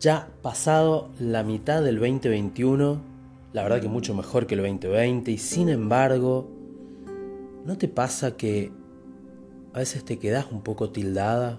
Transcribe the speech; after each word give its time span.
ya 0.00 0.28
pasado 0.42 1.10
la 1.18 1.42
mitad 1.42 1.82
del 1.82 1.96
2021, 1.98 3.00
la 3.52 3.62
verdad 3.62 3.80
que 3.80 3.88
mucho 3.88 4.14
mejor 4.14 4.46
que 4.46 4.54
el 4.54 4.60
2020, 4.62 5.30
y 5.32 5.38
sin 5.38 5.68
embargo, 5.68 6.48
¿no 7.64 7.76
te 7.78 7.88
pasa 7.88 8.36
que 8.36 8.70
a 9.72 9.78
veces 9.80 10.04
te 10.04 10.18
quedas 10.18 10.46
un 10.52 10.62
poco 10.62 10.90
tildada? 10.90 11.58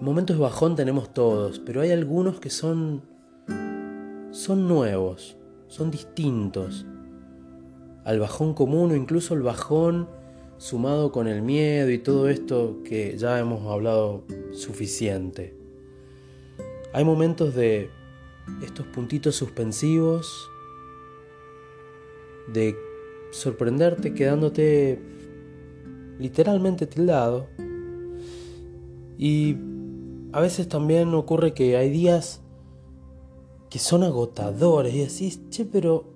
Momentos 0.00 0.36
de 0.36 0.42
bajón 0.42 0.76
tenemos 0.76 1.14
todos, 1.14 1.58
pero 1.60 1.80
hay 1.80 1.90
algunos 1.90 2.40
que 2.40 2.50
son 2.50 3.02
son 4.30 4.66
nuevos, 4.66 5.36
son 5.68 5.92
distintos 5.92 6.84
al 8.04 8.18
bajón 8.18 8.52
común 8.52 8.90
o 8.90 8.96
incluso 8.96 9.32
el 9.34 9.42
bajón 9.42 10.08
sumado 10.58 11.12
con 11.12 11.28
el 11.28 11.40
miedo 11.40 11.90
y 11.90 11.98
todo 11.98 12.28
esto 12.28 12.80
que 12.84 13.16
ya 13.16 13.38
hemos 13.38 13.70
hablado 13.70 14.24
suficiente. 14.52 15.63
Hay 16.94 17.04
momentos 17.04 17.56
de 17.56 17.90
estos 18.62 18.86
puntitos 18.86 19.34
suspensivos, 19.34 20.48
de 22.52 22.76
sorprenderte 23.32 24.14
quedándote 24.14 25.02
literalmente 26.20 26.86
tildado. 26.86 27.48
Y 29.18 29.56
a 30.32 30.40
veces 30.40 30.68
también 30.68 31.12
ocurre 31.14 31.52
que 31.52 31.76
hay 31.76 31.90
días 31.90 32.42
que 33.70 33.80
son 33.80 34.04
agotadores 34.04 34.94
y 34.94 35.00
decís, 35.00 35.40
che, 35.50 35.64
pero 35.64 36.14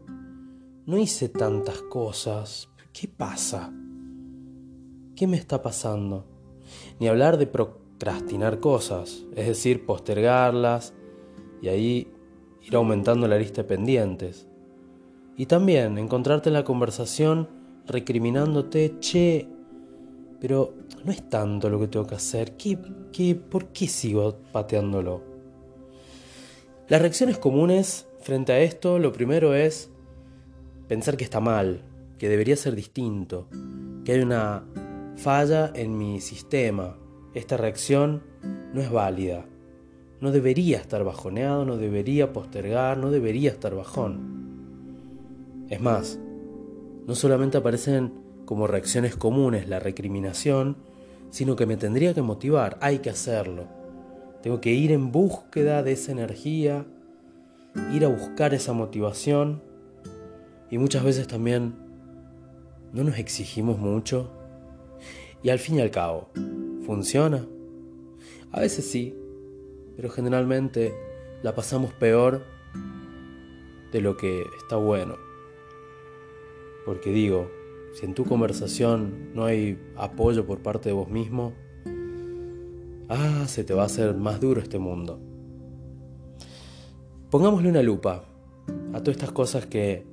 no 0.86 0.96
hice 0.96 1.28
tantas 1.28 1.82
cosas. 1.82 2.68
¿Qué 2.92 3.08
pasa? 3.08 3.72
¿Qué 5.16 5.26
me 5.26 5.38
está 5.38 5.60
pasando? 5.60 6.24
Ni 7.00 7.08
hablar 7.08 7.36
de 7.36 7.48
procrastinar 7.98 8.60
cosas, 8.60 9.24
es 9.34 9.46
decir, 9.48 9.84
postergarlas 9.84 10.94
y 11.60 11.68
ahí 11.68 12.08
ir 12.62 12.76
aumentando 12.76 13.26
la 13.26 13.38
lista 13.38 13.62
de 13.62 13.68
pendientes. 13.68 14.46
Y 15.36 15.46
también 15.46 15.98
encontrarte 15.98 16.48
en 16.48 16.54
la 16.54 16.64
conversación 16.64 17.48
recriminándote, 17.86 18.96
che, 19.00 19.48
pero 20.40 20.74
no 21.04 21.10
es 21.10 21.28
tanto 21.28 21.68
lo 21.68 21.80
que 21.80 21.88
tengo 21.88 22.06
que 22.06 22.14
hacer, 22.14 22.56
¿Qué, 22.56 22.78
qué, 23.12 23.34
¿por 23.34 23.66
qué 23.66 23.88
sigo 23.88 24.36
pateándolo? 24.52 25.22
Las 26.88 27.00
reacciones 27.00 27.38
comunes 27.38 28.06
frente 28.20 28.52
a 28.52 28.60
esto, 28.60 28.98
lo 28.98 29.12
primero 29.12 29.54
es 29.54 29.90
pensar 30.86 31.16
que 31.16 31.24
está 31.24 31.40
mal, 31.40 31.82
que 32.18 32.28
debería 32.28 32.56
ser 32.56 32.74
distinto, 32.74 33.48
que 34.04 34.12
hay 34.12 34.20
una 34.20 34.64
falla 35.16 35.72
en 35.74 35.98
mi 35.98 36.20
sistema, 36.20 36.96
esta 37.34 37.56
reacción 37.56 38.22
no 38.72 38.80
es 38.80 38.90
válida. 38.90 39.46
No 40.20 40.32
debería 40.32 40.78
estar 40.78 41.04
bajoneado, 41.04 41.64
no 41.64 41.76
debería 41.76 42.32
postergar, 42.32 42.98
no 42.98 43.10
debería 43.10 43.50
estar 43.50 43.74
bajón. 43.74 44.38
Es 45.68 45.80
más, 45.80 46.18
no 47.06 47.14
solamente 47.14 47.58
aparecen 47.58 48.12
como 48.44 48.66
reacciones 48.66 49.14
comunes 49.14 49.68
la 49.68 49.78
recriminación, 49.78 50.76
sino 51.30 51.56
que 51.56 51.66
me 51.66 51.76
tendría 51.76 52.14
que 52.14 52.22
motivar, 52.22 52.78
hay 52.80 52.98
que 52.98 53.10
hacerlo. 53.10 53.66
Tengo 54.42 54.60
que 54.60 54.72
ir 54.72 54.92
en 54.92 55.12
búsqueda 55.12 55.82
de 55.82 55.92
esa 55.92 56.12
energía, 56.12 56.86
ir 57.92 58.04
a 58.04 58.08
buscar 58.08 58.54
esa 58.54 58.72
motivación 58.72 59.62
y 60.70 60.78
muchas 60.78 61.04
veces 61.04 61.28
también 61.28 61.74
no 62.92 63.04
nos 63.04 63.18
exigimos 63.18 63.78
mucho 63.78 64.30
y 65.42 65.50
al 65.50 65.58
fin 65.58 65.76
y 65.76 65.80
al 65.80 65.90
cabo, 65.90 66.30
¿funciona? 66.88 67.46
A 68.50 68.60
veces 68.60 68.90
sí, 68.90 69.14
pero 69.94 70.08
generalmente 70.08 70.94
la 71.42 71.54
pasamos 71.54 71.92
peor 71.92 72.46
de 73.92 74.00
lo 74.00 74.16
que 74.16 74.46
está 74.56 74.76
bueno. 74.76 75.16
Porque 76.86 77.10
digo, 77.10 77.50
si 77.92 78.06
en 78.06 78.14
tu 78.14 78.24
conversación 78.24 79.34
no 79.34 79.44
hay 79.44 79.78
apoyo 79.98 80.46
por 80.46 80.60
parte 80.60 80.88
de 80.88 80.94
vos 80.94 81.10
mismo, 81.10 81.52
ah, 83.10 83.44
se 83.46 83.64
te 83.64 83.74
va 83.74 83.82
a 83.82 83.86
hacer 83.86 84.14
más 84.14 84.40
duro 84.40 84.62
este 84.62 84.78
mundo. 84.78 85.20
Pongámosle 87.28 87.68
una 87.68 87.82
lupa 87.82 88.24
a 88.94 89.00
todas 89.00 89.18
estas 89.18 89.32
cosas 89.32 89.66
que, 89.66 90.06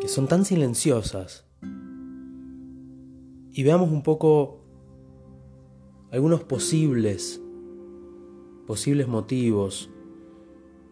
que 0.00 0.08
son 0.08 0.28
tan 0.28 0.46
silenciosas 0.46 1.44
y 3.52 3.62
veamos 3.62 3.90
un 3.90 4.02
poco 4.02 4.57
algunos 6.10 6.42
posibles, 6.44 7.40
posibles 8.66 9.08
motivos, 9.08 9.90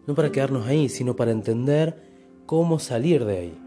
no 0.05 0.15
para 0.15 0.31
quedarnos 0.31 0.67
ahí, 0.67 0.89
sino 0.89 1.15
para 1.15 1.31
entender 1.31 2.01
cómo 2.45 2.79
salir 2.79 3.25
de 3.25 3.37
ahí. 3.37 3.57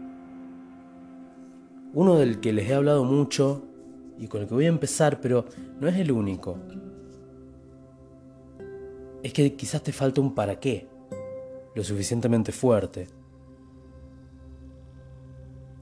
Uno 1.93 2.17
del 2.17 2.39
que 2.39 2.53
les 2.53 2.69
he 2.69 2.73
hablado 2.73 3.03
mucho 3.03 3.63
y 4.17 4.27
con 4.27 4.41
el 4.41 4.47
que 4.47 4.53
voy 4.53 4.65
a 4.65 4.69
empezar, 4.69 5.19
pero 5.19 5.45
no 5.79 5.87
es 5.87 5.97
el 5.97 6.11
único, 6.11 6.57
es 9.23 9.33
que 9.33 9.55
quizás 9.55 9.83
te 9.83 9.91
falta 9.91 10.21
un 10.21 10.33
para 10.33 10.59
qué, 10.59 10.87
lo 11.75 11.83
suficientemente 11.83 12.51
fuerte. 12.51 13.07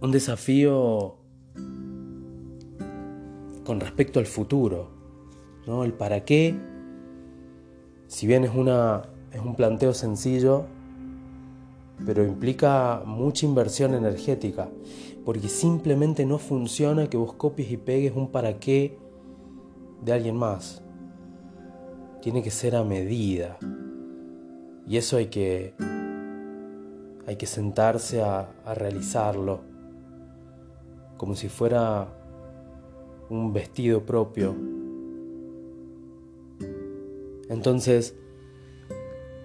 Un 0.01 0.11
desafío 0.11 1.15
con 3.63 3.79
respecto 3.79 4.19
al 4.19 4.25
futuro, 4.25 4.98
¿no? 5.69 5.83
El 5.83 5.93
para 5.93 6.25
qué, 6.25 6.55
si 8.07 8.25
bien 8.25 8.43
es, 8.43 8.55
una, 8.55 9.03
es 9.31 9.39
un 9.39 9.55
planteo 9.55 9.93
sencillo, 9.93 10.65
pero 12.03 12.25
implica 12.25 13.03
mucha 13.05 13.45
inversión 13.45 13.93
energética, 13.93 14.67
porque 15.23 15.47
simplemente 15.47 16.25
no 16.25 16.39
funciona 16.39 17.07
que 17.07 17.17
vos 17.17 17.33
copies 17.33 17.71
y 17.71 17.77
pegues 17.77 18.13
un 18.15 18.31
para 18.31 18.59
qué 18.59 18.97
de 20.01 20.11
alguien 20.11 20.35
más. 20.35 20.81
Tiene 22.23 22.41
que 22.41 22.49
ser 22.49 22.75
a 22.75 22.83
medida. 22.83 23.59
Y 24.87 24.97
eso 24.97 25.17
hay 25.17 25.27
que, 25.27 25.75
hay 27.27 27.35
que 27.35 27.45
sentarse 27.45 28.23
a, 28.23 28.49
a 28.65 28.73
realizarlo, 28.73 29.59
como 31.17 31.35
si 31.35 31.47
fuera 31.47 32.07
un 33.29 33.53
vestido 33.53 34.03
propio. 34.03 34.78
Entonces, 37.49 38.15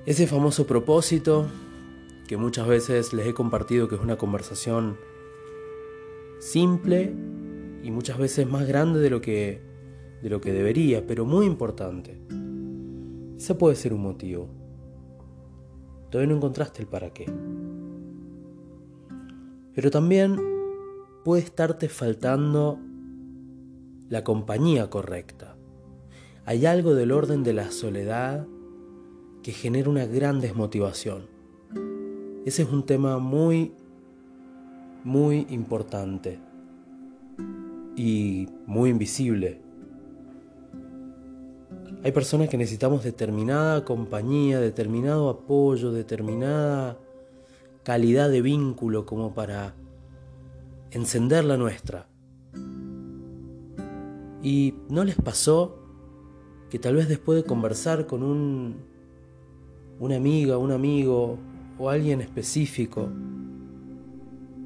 ese 0.07 0.27
famoso 0.27 0.67
propósito 0.67 1.47
que 2.29 2.37
muchas 2.37 2.69
veces 2.69 3.13
les 3.13 3.27
he 3.27 3.35
compartido 3.35 3.89
que 3.89 3.97
es 3.97 4.01
una 4.01 4.17
conversación 4.17 4.97
simple 6.39 7.13
y 7.83 7.91
muchas 7.91 8.19
veces 8.19 8.47
más 8.47 8.69
grande 8.69 9.01
de 9.01 9.11
lo 9.11 9.21
que 9.21 9.75
de 10.23 10.31
lo 10.31 10.41
que 10.41 10.55
debería, 10.55 11.07
pero 11.07 11.27
muy 11.27 11.45
importante. 11.45 12.19
Ese 13.37 13.55
puede 13.55 13.77
ser 13.77 13.93
un 13.93 14.01
motivo. 14.01 14.49
Todavía 16.11 16.31
no 16.31 16.39
encontraste 16.39 16.81
el 16.81 16.89
para 16.89 17.11
qué. 17.11 17.27
Pero 19.75 19.91
también 19.91 20.41
puede 21.27 21.43
estarte 21.43 21.91
faltando 21.91 22.79
la 24.09 24.25
compañía 24.25 24.89
correcta. 24.89 25.54
Hay 26.47 26.67
algo 26.67 26.95
del 26.95 27.11
orden 27.11 27.43
de 27.43 27.55
la 27.55 27.71
soledad 27.71 28.47
que 29.43 29.53
genera 29.53 29.89
una 29.89 30.05
gran 30.05 30.43
desmotivación. 30.43 31.27
Ese 32.45 32.63
es 32.63 32.69
un 32.69 32.85
tema 32.85 33.19
muy, 33.19 33.73
muy 35.05 35.47
importante 35.49 36.39
y 37.97 38.47
muy 38.67 38.91
invisible. 38.91 39.63
Hay 42.03 42.13
personas 42.13 42.51
que 42.51 42.59
necesitamos 42.59 43.03
determinada 43.03 43.83
compañía, 43.87 44.61
determinado 44.61 45.31
apoyo, 45.31 45.93
determinada 45.93 46.99
calidad 47.85 48.29
de 48.29 48.43
vínculo 48.43 49.07
como 49.07 49.33
para 49.33 49.75
encender 50.91 51.47
la 51.47 51.57
nuestra. 51.57 52.07
¿Y 54.43 54.75
no 54.91 55.05
les 55.05 55.17
pasó 55.17 55.84
que 56.75 56.81
tal 56.81 56.97
vez 56.97 57.09
después 57.09 57.41
de 57.41 57.45
conversar 57.45 58.05
con 58.05 58.25
un, 58.25 58.75
una 60.01 60.17
amiga, 60.17 60.59
un 60.59 60.73
amigo 60.73 61.39
o 61.79 61.89
alguien 61.89 62.21
específico, 62.21 63.11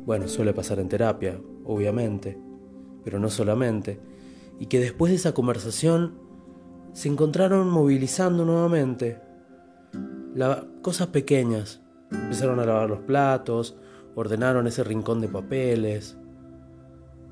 bueno, 0.06 0.26
suele 0.26 0.54
pasar 0.54 0.80
en 0.80 0.88
terapia, 0.88 1.38
obviamente, 1.66 2.38
pero 3.04 3.18
no 3.18 3.28
solamente, 3.28 4.00
y 4.58 4.64
que 4.68 4.80
después 4.80 5.10
de 5.10 5.16
esa 5.16 5.34
conversación 5.34 6.14
se 6.94 7.10
encontraron 7.10 7.68
movilizando 7.68 8.46
nuevamente 8.46 9.20
la, 10.34 10.66
cosas 10.80 11.08
pequeñas, 11.08 11.82
empezaron 12.10 12.58
a 12.58 12.64
lavar 12.64 12.88
los 12.88 13.00
platos, 13.00 13.76
ordenaron 14.14 14.66
ese 14.66 14.82
rincón 14.82 15.20
de 15.20 15.28
papeles, 15.28 16.16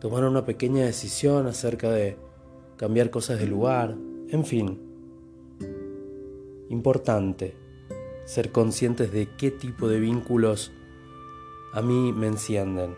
tomaron 0.00 0.32
una 0.32 0.44
pequeña 0.44 0.84
decisión 0.84 1.46
acerca 1.46 1.88
de 1.90 2.18
cambiar 2.76 3.08
cosas 3.08 3.38
de 3.38 3.46
lugar, 3.46 3.96
en 4.30 4.44
fin. 4.44 4.78
importante 6.68 7.54
ser 8.26 8.50
conscientes 8.50 9.12
de 9.12 9.28
qué 9.36 9.52
tipo 9.52 9.88
de 9.88 10.00
vínculos 10.00 10.72
a 11.72 11.80
mí 11.80 12.12
me 12.12 12.26
encienden. 12.26 12.96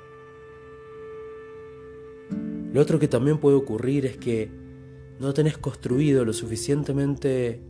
Lo 2.73 2.81
otro 2.81 2.99
que 2.99 3.09
también 3.09 3.39
puede 3.39 3.57
ocurrir 3.57 4.07
es 4.07 4.17
que 4.17 4.51
no 5.21 5.35
tenés 5.35 5.59
construido 5.59 6.25
lo 6.25 6.33
suficientemente 6.33 7.61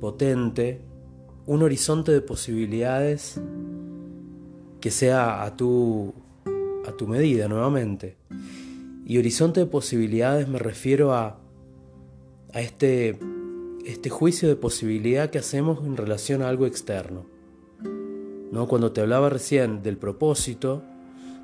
potente 0.00 0.80
un 1.46 1.62
horizonte 1.62 2.12
de 2.12 2.20
posibilidades 2.20 3.40
que 4.80 4.90
sea 4.90 5.42
a 5.42 5.56
tu, 5.56 6.14
a 6.86 6.92
tu 6.92 7.08
medida 7.08 7.48
nuevamente. 7.48 8.16
Y 9.04 9.18
horizonte 9.18 9.60
de 9.60 9.66
posibilidades 9.66 10.48
me 10.48 10.58
refiero 10.58 11.12
a, 11.12 11.39
a 12.52 12.60
este, 12.60 13.18
este 13.84 14.10
juicio 14.10 14.48
de 14.48 14.56
posibilidad 14.56 15.30
que 15.30 15.38
hacemos 15.38 15.84
en 15.84 15.96
relación 15.96 16.42
a 16.42 16.48
algo 16.48 16.66
externo. 16.66 17.26
¿No? 18.52 18.66
Cuando 18.66 18.92
te 18.92 19.00
hablaba 19.00 19.28
recién 19.28 19.82
del 19.82 19.96
propósito, 19.96 20.82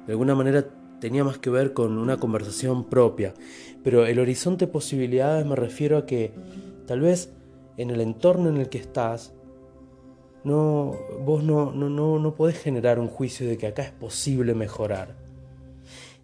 de 0.06 0.12
alguna 0.12 0.34
manera 0.34 0.66
tenía 1.00 1.24
más 1.24 1.38
que 1.38 1.50
ver 1.50 1.72
con 1.72 1.98
una 1.98 2.16
conversación 2.16 2.84
propia, 2.84 3.34
pero 3.84 4.06
el 4.06 4.18
horizonte 4.18 4.66
de 4.66 4.72
posibilidades 4.72 5.46
me 5.46 5.56
refiero 5.56 5.98
a 5.98 6.06
que 6.06 6.32
tal 6.86 7.00
vez 7.00 7.32
en 7.76 7.90
el 7.90 8.00
entorno 8.00 8.48
en 8.48 8.56
el 8.56 8.68
que 8.68 8.78
estás, 8.78 9.34
no, 10.42 10.96
vos 11.24 11.42
no, 11.42 11.72
no, 11.72 11.90
no, 11.90 12.18
no 12.18 12.34
podés 12.34 12.58
generar 12.58 12.98
un 12.98 13.08
juicio 13.08 13.46
de 13.46 13.58
que 13.58 13.66
acá 13.66 13.82
es 13.82 13.92
posible 13.92 14.54
mejorar. 14.54 15.16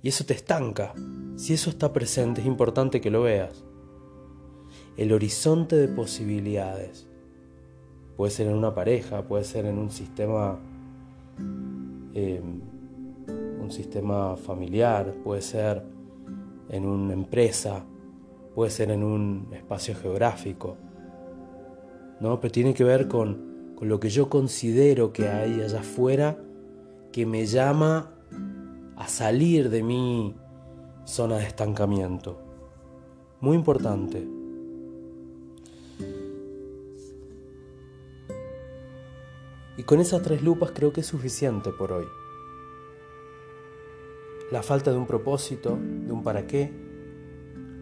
Y 0.03 0.09
eso 0.09 0.25
te 0.25 0.35
estanca. 0.35 0.95
Si 1.37 1.55
eso 1.55 1.71
está 1.71 1.93
presente, 1.93 2.41
es 2.41 2.47
importante 2.47 3.01
que 3.01 3.11
lo 3.11 3.23
veas. 3.23 3.65
El 4.97 5.13
horizonte 5.13 5.77
de 5.77 5.89
posibilidades. 5.89 7.09
Puede 8.17 8.31
ser 8.31 8.47
en 8.49 8.55
una 8.55 8.75
pareja, 8.75 9.23
puede 9.23 9.45
ser 9.45 9.67
en 9.67 9.79
un 9.79 9.91
sistema 9.91 10.59
em, 12.15 12.61
un 13.63 13.71
sistema 13.71 14.37
familiar, 14.37 15.15
puede 15.25 15.41
ser 15.41 15.83
en 16.69 16.85
una 16.85 17.13
empresa, 17.13 17.85
puede 18.55 18.71
ser 18.71 18.91
en 18.91 19.03
un 19.03 19.49
espacio 19.53 19.95
geográfico, 19.95 20.77
¿no? 22.21 22.41
Pero 22.41 22.53
tiene 22.53 22.75
que 22.75 22.85
ver 22.85 23.09
con, 23.09 23.75
con 23.77 23.89
lo 23.89 24.01
que 24.01 24.11
yo 24.11 24.29
considero 24.29 25.13
que 25.13 25.29
hay 25.29 25.61
allá 25.61 25.81
afuera 25.81 26.39
que 27.13 27.25
me 27.25 27.47
llama 27.47 28.11
a 28.97 29.09
salir 29.09 29.71
de 29.71 29.83
mi 29.83 30.35
zona 31.05 31.39
de 31.39 31.45
estancamiento. 31.45 32.39
Muy 33.41 33.57
importante. 33.57 34.42
Y 39.83 39.85
con 39.85 39.99
esas 39.99 40.23
tres 40.23 40.45
lupas 40.45 40.71
creo 40.73 40.93
que 40.93 41.01
es 41.01 41.09
suficiente 41.09 41.73
por 41.73 41.91
hoy 41.91 42.07
la 44.53 44.63
falta 44.63 44.93
de 44.93 44.97
un 44.97 45.09
propósito, 45.09 45.77
de 45.77 46.13
un 46.13 46.23
para 46.23 46.47
qué, 46.47 46.73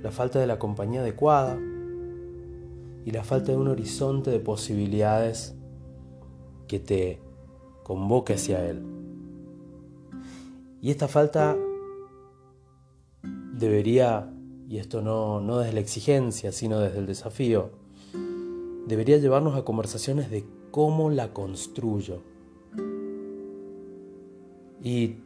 la 0.02 0.10
falta 0.10 0.38
de 0.38 0.46
la 0.46 0.58
compañía 0.58 1.02
adecuada 1.02 1.58
y 3.04 3.10
la 3.10 3.22
falta 3.22 3.52
de 3.52 3.58
un 3.58 3.68
horizonte 3.68 4.30
de 4.30 4.40
posibilidades 4.40 5.54
que 6.68 6.80
te 6.80 7.20
convoque 7.82 8.32
hacia 8.32 8.66
él. 8.66 8.82
Y 10.80 10.90
esta 10.90 11.06
falta 11.06 11.54
debería, 13.52 14.32
y 14.70 14.78
esto 14.78 15.02
no, 15.02 15.42
no 15.42 15.58
desde 15.58 15.74
la 15.74 15.80
exigencia, 15.80 16.50
sino 16.50 16.78
desde 16.78 16.98
el 16.98 17.04
desafío, 17.04 17.72
debería 18.86 19.18
llevarnos 19.18 19.54
a 19.54 19.66
conversaciones 19.66 20.30
de 20.30 20.46
cómo 20.70 21.10
la 21.10 21.32
construyo. 21.32 22.22
Y 24.82 25.16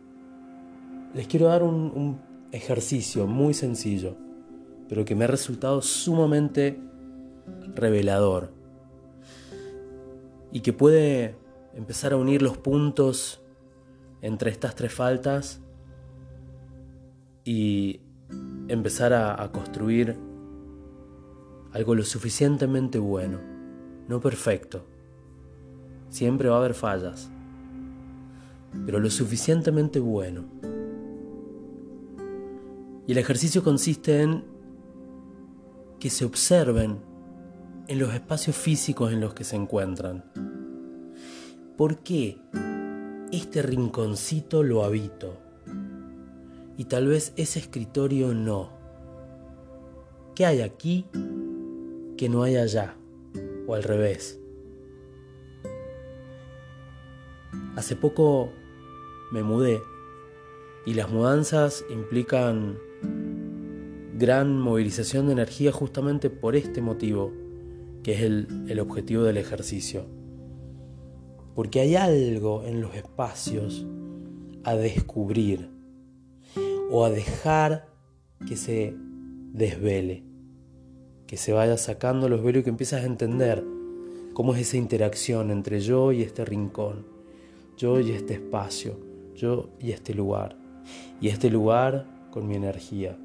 les 1.14 1.26
quiero 1.28 1.46
dar 1.46 1.62
un, 1.62 2.20
ejercicio 2.52 3.26
muy 3.26 3.52
sencillo, 3.52 4.16
pero 4.88 5.04
que 5.04 5.16
me 5.16 5.24
ha 5.24 5.26
resultado 5.26 5.82
sumamente 5.82 6.78
revelador 7.74 8.52
y 10.52 10.60
que 10.60 10.72
puede 10.72 11.34
empezar 11.74 12.12
a 12.12 12.16
unir 12.16 12.42
los 12.42 12.56
puntos 12.56 13.42
entre 14.22 14.52
estas 14.52 14.76
tres 14.76 14.94
faltas 14.94 15.60
y 17.44 18.02
empezar 18.68 19.12
a, 19.12 19.50
construir 19.50 20.16
algo 21.72 21.96
lo 21.96 22.04
suficientemente 22.04 23.00
bueno, 23.00 23.40
no 24.06 24.20
perfecto. 24.20 24.93
Siempre 26.08 26.48
va 26.48 26.56
a 26.56 26.58
haber 26.58 26.74
fallas, 26.74 27.30
pero 28.86 29.00
lo 29.00 29.10
suficientemente 29.10 30.00
bueno 30.00 30.44
y 33.06 33.12
el 33.12 33.18
ejercicio 33.18 33.62
consiste 33.62 34.22
en 34.22 34.44
que 35.98 36.10
se 36.10 36.24
observen 36.24 36.98
en 37.86 37.98
los 37.98 38.14
espacios 38.14 38.56
físicos 38.56 39.12
en 39.12 39.20
los 39.20 39.34
que 39.34 39.44
se 39.44 39.56
encuentran. 39.56 40.24
¿Por 41.76 41.98
qué 41.98 42.38
este 43.30 43.62
rinconcito 43.62 44.62
lo 44.62 44.84
habito? 44.84 45.38
Y 46.78 46.84
tal 46.84 47.08
vez 47.08 47.32
ese 47.36 47.58
escritorio 47.58 48.32
no. 48.32 48.70
¿Qué 50.34 50.46
hay 50.46 50.62
aquí 50.62 51.06
que 52.16 52.28
no 52.28 52.42
hay 52.42 52.56
allá? 52.56 52.96
O 53.66 53.74
al 53.74 53.82
revés. 53.82 54.40
Hace 57.76 57.96
poco 57.96 58.52
me 59.32 59.42
mudé 59.42 59.82
y 60.86 60.94
las 60.94 61.10
mudanzas 61.10 61.84
implican 61.90 62.78
gran 64.16 64.60
movilización 64.60 65.26
de 65.26 65.32
energía 65.32 65.72
justamente 65.72 66.30
por 66.30 66.54
este 66.54 66.80
motivo, 66.80 67.32
que 68.04 68.12
es 68.12 68.20
el, 68.22 68.78
objetivo 68.78 69.24
del 69.24 69.38
ejercicio. 69.38 70.06
Porque 71.54 71.80
hay 71.80 71.96
algo 71.96 72.62
en 72.64 72.80
los 72.80 72.94
espacios 72.94 73.86
a 74.62 74.74
descubrir 74.74 75.68
o 76.90 77.04
a 77.04 77.10
dejar 77.10 77.88
que 78.46 78.56
se 78.56 78.94
desvele, 79.52 80.22
que 81.26 81.36
se 81.36 81.52
vaya 81.52 81.76
sacando 81.76 82.28
los 82.28 82.42
velos 82.44 82.60
y 82.60 82.64
que 82.64 82.70
empiezas 82.70 83.02
a 83.02 83.06
entender 83.06 83.64
cómo 84.32 84.54
es 84.54 84.60
esa 84.60 84.76
interacción 84.76 85.50
entre 85.50 85.80
yo 85.80 86.12
y 86.12 86.22
este 86.22 86.44
rincón, 86.44 87.13
yo 87.76 88.00
y 88.00 88.12
este 88.12 88.34
espacio, 88.34 88.98
yo 89.34 89.68
y 89.80 89.92
este 89.92 90.14
lugar, 90.14 90.56
y 91.20 91.28
este 91.28 91.50
lugar 91.50 92.06
con 92.30 92.46
mi 92.46 92.56
energía. 92.56 93.16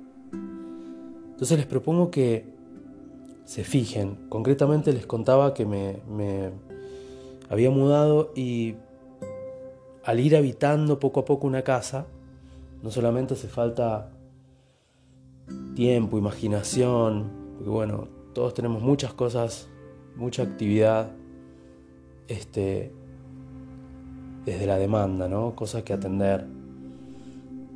Entonces 1.31 1.57
les 1.57 1.67
propongo 1.67 2.11
que 2.11 2.45
se 3.45 3.63
fijen. 3.63 4.17
Concretamente 4.29 4.93
les 4.93 5.05
contaba 5.05 5.53
que 5.53 5.65
me, 5.65 6.51
había 7.49 7.71
mudado 7.71 8.31
y 8.35 8.75
al 10.03 10.19
ir 10.19 10.35
habitando 10.35 10.99
poco 10.99 11.21
a 11.21 11.25
poco 11.25 11.47
una 11.47 11.63
casa, 11.63 12.05
no 12.83 12.91
solamente 12.91 13.33
hace 13.33 13.47
falta 13.47 14.11
tiempo, 15.75 16.17
imaginación, 16.17 17.31
porque 17.55 17.69
bueno, 17.69 18.07
todos 18.33 18.53
tenemos 18.53 18.83
muchas 18.83 19.13
cosas, 19.13 19.67
mucha 20.15 20.43
actividad, 20.43 21.11
este, 22.27 22.91
desde 24.49 24.65
la 24.65 24.77
demanda, 24.77 25.27
¿no? 25.27 25.55
Cosas 25.55 25.83
que 25.83 25.93
atender. 25.93 26.45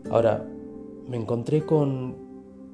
Ahora, 0.10 0.46
me 1.08 1.18
encontré 1.18 1.66
con, 1.66 2.16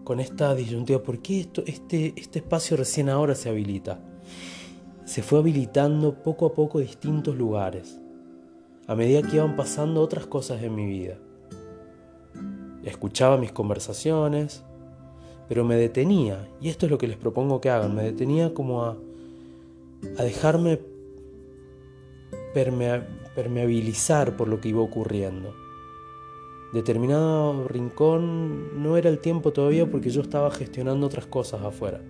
con 0.03 0.19
esta 0.19 0.55
disyuntiva, 0.55 1.03
¿por 1.03 1.19
qué 1.19 1.41
esto, 1.41 1.63
este, 1.65 2.13
este 2.15 2.39
espacio 2.39 2.77
recién 2.77 3.09
ahora 3.09 3.35
se 3.35 3.49
habilita? 3.49 3.99
Se 5.05 5.21
fue 5.21 5.39
habilitando 5.39 6.23
poco 6.23 6.45
a 6.45 6.53
poco 6.53 6.79
distintos 6.79 7.35
lugares, 7.35 7.99
a 8.87 8.95
medida 8.95 9.21
que 9.21 9.35
iban 9.35 9.55
pasando 9.55 10.01
otras 10.01 10.25
cosas 10.25 10.63
en 10.63 10.75
mi 10.75 10.85
vida. 10.85 11.17
Escuchaba 12.83 13.37
mis 13.37 13.51
conversaciones, 13.51 14.63
pero 15.47 15.65
me 15.65 15.75
detenía, 15.75 16.47
y 16.61 16.69
esto 16.69 16.85
es 16.85 16.91
lo 16.91 16.97
que 16.97 17.07
les 17.07 17.17
propongo 17.17 17.59
que 17.59 17.69
hagan, 17.69 17.95
me 17.95 18.03
detenía 18.03 18.53
como 18.53 18.85
a, 18.85 18.97
a 20.17 20.23
dejarme 20.23 20.79
permeabilizar 22.53 24.35
por 24.37 24.47
lo 24.47 24.59
que 24.59 24.69
iba 24.69 24.81
ocurriendo 24.81 25.53
determinado 26.71 27.67
rincón 27.67 28.81
no 28.81 28.97
era 28.97 29.09
el 29.09 29.19
tiempo 29.19 29.51
todavía 29.51 29.89
porque 29.89 30.09
yo 30.09 30.21
estaba 30.21 30.51
gestionando 30.51 31.07
otras 31.07 31.25
cosas 31.25 31.61
afuera. 31.63 32.01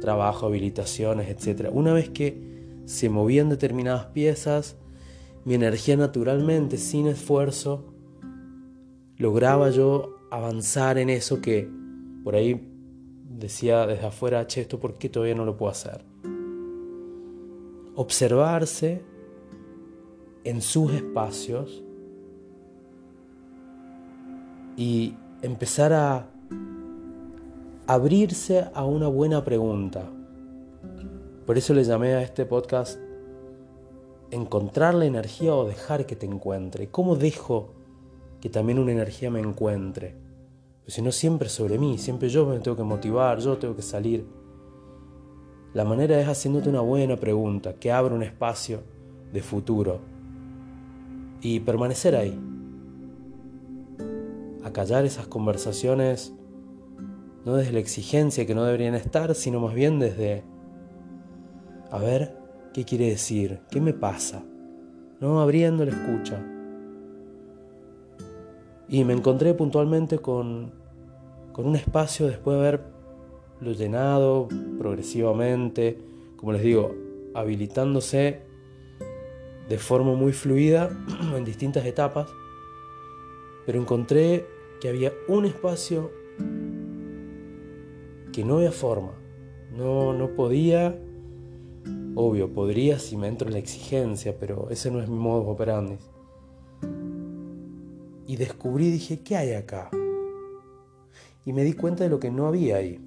Trabajo, 0.00 0.46
habilitaciones, 0.46 1.28
etc. 1.28 1.70
Una 1.72 1.92
vez 1.92 2.10
que 2.10 2.80
se 2.84 3.08
movían 3.08 3.48
determinadas 3.48 4.06
piezas, 4.06 4.76
mi 5.44 5.54
energía 5.54 5.96
naturalmente, 5.96 6.76
sin 6.76 7.06
esfuerzo, 7.06 7.94
lograba 9.16 9.70
yo 9.70 10.16
avanzar 10.30 10.98
en 10.98 11.10
eso 11.10 11.40
que 11.40 11.68
por 12.22 12.34
ahí 12.34 12.70
decía 13.28 13.86
desde 13.86 14.06
afuera, 14.06 14.46
che, 14.46 14.60
esto 14.60 14.78
por 14.78 14.98
qué 14.98 15.08
todavía 15.08 15.34
no 15.34 15.44
lo 15.44 15.56
puedo 15.56 15.72
hacer. 15.72 16.04
Observarse 17.96 19.02
en 20.44 20.60
sus 20.60 20.92
espacios 20.92 21.82
y 24.76 25.14
empezar 25.42 25.92
a 25.92 26.26
abrirse 27.86 28.66
a 28.74 28.84
una 28.84 29.08
buena 29.08 29.44
pregunta. 29.44 30.10
Por 31.46 31.58
eso 31.58 31.74
le 31.74 31.84
llamé 31.84 32.14
a 32.14 32.22
este 32.22 32.46
podcast 32.46 32.98
encontrar 34.30 34.94
la 34.94 35.04
energía 35.04 35.54
o 35.54 35.66
dejar 35.66 36.06
que 36.06 36.16
te 36.16 36.26
encuentre. 36.26 36.88
¿Cómo 36.88 37.16
dejo 37.16 37.74
que 38.40 38.48
también 38.48 38.78
una 38.78 38.92
energía 38.92 39.30
me 39.30 39.40
encuentre? 39.40 40.16
Pues 40.82 40.94
si 40.94 41.02
no 41.02 41.12
siempre 41.12 41.48
sobre 41.48 41.78
mí, 41.78 41.98
siempre 41.98 42.28
yo 42.28 42.46
me 42.46 42.58
tengo 42.60 42.76
que 42.76 42.82
motivar, 42.82 43.38
yo 43.38 43.56
tengo 43.58 43.76
que 43.76 43.82
salir. 43.82 44.26
La 45.74 45.84
manera 45.84 46.20
es 46.20 46.28
haciéndote 46.28 46.68
una 46.68 46.80
buena 46.82 47.16
pregunta 47.16 47.74
que 47.74 47.90
abra 47.90 48.14
un 48.14 48.22
espacio 48.22 48.84
de 49.32 49.42
futuro 49.42 49.98
y 51.40 51.58
permanecer 51.58 52.14
ahí. 52.14 52.38
Acallar 54.62 55.04
esas 55.04 55.26
conversaciones 55.26 56.32
no 57.44 57.56
desde 57.56 57.72
la 57.72 57.80
exigencia 57.80 58.46
que 58.46 58.54
no 58.54 58.62
deberían 58.62 58.94
estar, 58.94 59.34
sino 59.34 59.58
más 59.58 59.74
bien 59.74 59.98
desde, 59.98 60.44
a 61.90 61.98
ver, 61.98 62.38
¿qué 62.72 62.84
quiere 62.84 63.08
decir? 63.08 63.60
¿Qué 63.68 63.80
me 63.80 63.92
pasa? 63.92 64.44
No 65.18 65.40
abriendo 65.40 65.84
la 65.84 65.90
escucha. 65.90 66.40
Y 68.88 69.02
me 69.02 69.12
encontré 69.12 69.54
puntualmente 69.54 70.20
con, 70.20 70.70
con 71.52 71.66
un 71.66 71.74
espacio 71.74 72.28
después 72.28 72.56
de 72.56 72.62
haberlo 73.56 73.72
llenado 73.72 74.48
progresivamente, 74.78 75.98
como 76.36 76.52
les 76.52 76.62
digo, 76.62 76.94
habilitándose 77.34 78.40
de 79.68 79.78
forma 79.78 80.14
muy 80.14 80.32
fluida 80.32 80.90
en 81.36 81.44
distintas 81.44 81.86
etapas, 81.86 82.28
pero 83.66 83.80
encontré 83.80 84.46
que 84.80 84.88
había 84.88 85.12
un 85.28 85.46
espacio 85.46 86.10
que 88.32 88.44
no 88.44 88.56
había 88.56 88.72
forma, 88.72 89.12
no, 89.76 90.12
no 90.12 90.34
podía, 90.34 90.98
obvio, 92.14 92.52
podría 92.52 92.98
si 92.98 93.16
me 93.16 93.28
entro 93.28 93.48
en 93.48 93.54
la 93.54 93.60
exigencia, 93.60 94.36
pero 94.38 94.68
ese 94.70 94.90
no 94.90 95.00
es 95.00 95.08
mi 95.08 95.16
modo 95.16 95.46
operandi. 95.46 95.96
Y 98.26 98.36
descubrí, 98.36 98.90
dije, 98.90 99.20
¿qué 99.20 99.36
hay 99.36 99.52
acá? 99.52 99.90
Y 101.46 101.52
me 101.52 101.62
di 101.62 101.74
cuenta 101.74 102.04
de 102.04 102.10
lo 102.10 102.18
que 102.18 102.30
no 102.30 102.46
había 102.46 102.76
ahí, 102.76 102.98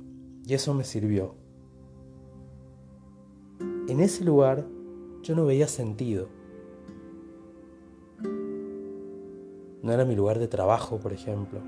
y 0.47 0.53
eso 0.53 0.73
me 0.73 0.83
sirvió. 0.83 1.35
En 3.87 3.99
ese 3.99 4.23
lugar 4.23 4.65
yo 5.21 5.35
no 5.35 5.45
veía 5.45 5.67
sentido. 5.67 6.29
No 9.81 9.91
era 9.91 10.05
mi 10.05 10.15
lugar 10.15 10.39
de 10.39 10.47
trabajo, 10.47 10.97
por 10.97 11.13
ejemplo 11.13 11.59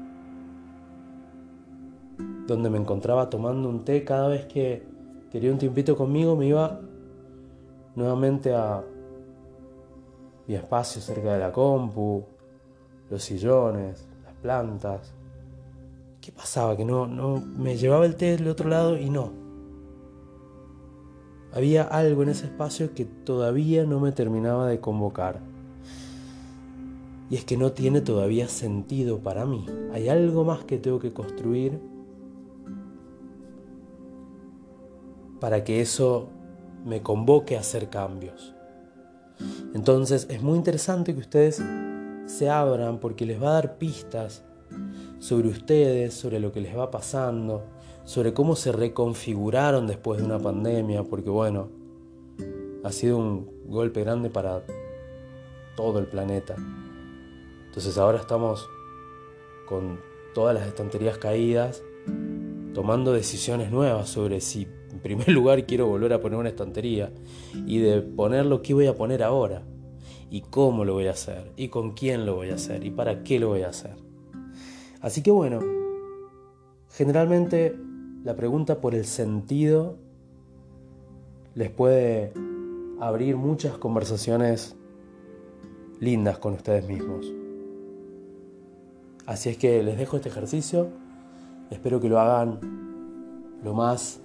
donde 2.50 2.70
me 2.70 2.78
encontraba 2.78 3.30
tomando 3.30 3.70
un 3.70 3.86
té 3.86 4.04
cada 4.04 4.28
vez 4.28 4.46
que 4.46 4.84
quería 5.32 5.52
un 5.52 5.58
tiempito 5.58 5.96
conmigo, 5.96 6.36
me 6.36 6.48
iba 6.48 6.82
nuevamente 7.96 8.54
a 8.54 8.84
mi 10.48 10.56
espacio 10.56 11.02
cerca 11.02 11.34
de 11.34 11.40
la 11.40 11.52
compu, 11.52 12.26
los 13.10 13.24
sillones, 13.24 14.08
las 14.24 14.34
plantas. 14.36 15.14
¿Qué 16.22 16.32
pasaba? 16.32 16.76
Que 16.76 16.86
no, 16.86 17.08
no 17.08 17.38
me 17.38 17.78
llevaba 17.78 18.06
el 18.06 18.16
té 18.16 18.38
del 18.38 18.48
otro 18.48 18.70
lado 18.70 18.98
y 18.98 19.10
no. 19.10 19.32
Había 21.52 21.84
algo 21.84 22.24
en 22.24 22.30
ese 22.30 22.46
espacio 22.46 22.94
que 22.94 23.06
todavía 23.06 23.86
no 23.86 24.00
me 24.00 24.12
terminaba 24.12 24.68
de 24.68 24.80
convocar. 24.80 25.40
Y 27.30 27.36
es 27.36 27.46
que 27.46 27.58
no 27.58 27.72
tiene 27.72 28.02
todavía 28.02 28.48
sentido 28.48 29.20
para 29.20 29.46
mí. 29.46 29.66
Hay 29.94 30.10
algo 30.10 30.44
más 30.44 30.64
que 30.64 30.78
tengo 30.78 31.00
que 31.00 31.14
construir 31.14 31.80
para 35.40 35.64
que 35.64 35.82
eso 35.82 36.30
me 36.86 37.02
convoque 37.02 37.56
a 37.56 37.62
hacer 37.62 37.90
cambios. 37.90 38.56
Entonces 39.74 40.28
es 40.30 40.42
muy 40.42 40.58
interesante 40.58 41.14
que 41.14 41.22
ustedes 41.22 41.64
se 42.26 42.50
abran 42.50 43.00
porque 43.00 43.26
les 43.26 43.42
va 43.42 43.50
a 43.50 43.54
dar 43.54 43.78
pistas 43.78 44.44
sobre 45.20 45.50
ustedes, 45.50 46.14
sobre 46.14 46.40
lo 46.40 46.52
que 46.52 46.62
les 46.62 46.78
va 46.78 46.90
pasando, 46.92 47.64
sobre 48.06 48.34
cómo 48.34 48.56
se 48.56 48.72
reconfiguraron 48.72 49.86
después 49.86 50.20
de 50.20 50.26
una 50.26 50.40
pandemia, 50.40 51.04
porque 51.04 51.30
bueno, 51.30 51.70
ha 52.84 52.92
sido 52.92 53.18
un 53.18 53.50
golpe 53.68 54.02
grande 54.02 54.30
para 54.30 54.64
todo 55.76 56.00
el 56.00 56.08
planeta. 56.08 56.56
Entonces 57.68 57.98
ahora 57.98 58.20
estamos 58.20 58.68
con 59.68 60.00
todas 60.34 60.56
las 60.56 60.68
estanterías 60.68 61.18
caídas, 61.18 61.84
tomando 62.74 63.14
decisiones 63.14 63.72
nuevas 63.72 64.10
sobre 64.10 64.42
si 64.42 64.68
en 64.92 65.00
primer 65.00 65.30
lugar 65.34 65.66
quiero 65.66 65.88
volver 65.88 66.14
a 66.14 66.20
poner 66.20 66.40
una 66.40 66.50
estantería 66.50 67.12
y 67.68 67.80
de 67.80 68.02
ponerlo 68.02 68.62
qué 68.62 68.74
voy 68.74 68.88
a 68.88 68.96
poner 68.96 69.22
ahora 69.22 69.64
y 70.32 70.42
cómo 70.42 70.86
lo 70.86 70.94
voy 70.94 71.08
a 71.08 71.12
hacer 71.12 71.52
y 71.58 71.68
con 71.68 71.92
quién 71.92 72.26
lo 72.26 72.36
voy 72.36 72.50
a 72.50 72.56
hacer 72.56 72.84
y 72.84 72.92
para 72.92 73.24
qué 73.24 73.40
lo 73.40 73.50
voy 73.50 73.64
a 73.64 73.70
hacer. 73.70 74.09
Así 75.02 75.22
que 75.22 75.32
bueno, 75.32 75.60
generalmente 76.90 77.76
la 78.24 78.36
pregunta 78.36 78.82
por 78.82 78.96
el 78.96 79.06
sentido 79.06 79.96
les 81.56 81.70
puede 81.70 82.34
abrir 83.00 83.38
muchas 83.38 83.78
conversaciones 83.78 84.76
lindas 86.00 86.38
con 86.38 86.54
ustedes 86.54 86.88
mismos. 86.88 87.34
Así 89.26 89.50
es 89.50 89.58
que 89.58 89.84
les 89.84 89.98
dejo 89.98 90.18
este 90.18 90.30
ejercicio, 90.30 90.90
espero 91.70 92.00
que 92.00 92.10
lo 92.10 92.20
hagan 92.20 92.60
lo 93.64 93.74
más 93.74 94.22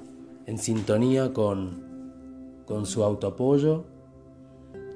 en 0.47 0.59
sintonía 0.59 1.33
con, 1.33 2.63
con 2.67 2.87
su 2.87 3.05
autoapoyo, 3.05 3.85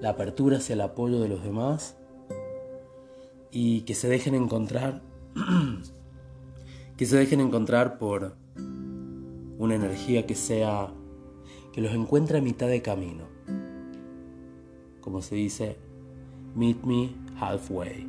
la 0.00 0.10
apertura 0.10 0.58
hacia 0.58 0.74
el 0.74 0.80
apoyo 0.80 1.20
de 1.20 1.28
los 1.28 1.42
demás 1.42 1.96
y 3.50 3.82
que 3.82 3.94
se 3.94 4.08
dejen 4.08 4.34
encontrar, 4.34 5.02
que 6.96 7.06
se 7.06 7.16
dejen 7.16 7.40
encontrar 7.40 7.98
por 7.98 8.34
una 9.58 9.74
energía 9.74 10.26
que 10.26 10.34
sea, 10.34 10.88
que 11.72 11.80
los 11.80 11.92
encuentre 11.92 12.38
a 12.38 12.42
mitad 12.42 12.68
de 12.68 12.82
camino. 12.82 13.24
Como 15.00 15.22
se 15.22 15.34
dice, 15.34 15.76
meet 16.54 16.82
me 16.84 17.10
halfway. 17.40 18.06